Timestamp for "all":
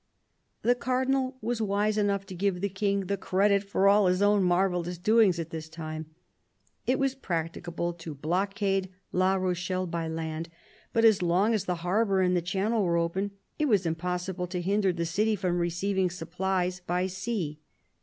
3.75-4.07